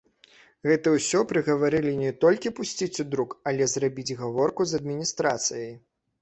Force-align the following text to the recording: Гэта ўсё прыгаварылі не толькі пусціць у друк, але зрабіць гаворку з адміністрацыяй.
Гэта 0.67 0.93
ўсё 0.93 1.19
прыгаварылі 1.31 1.93
не 2.03 2.09
толькі 2.25 2.53
пусціць 2.61 2.99
у 3.03 3.05
друк, 3.11 3.37
але 3.53 3.69
зрабіць 3.75 4.17
гаворку 4.23 4.61
з 4.73 4.81
адміністрацыяй. 4.83 5.71